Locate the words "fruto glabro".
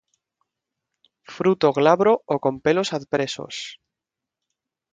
1.35-2.13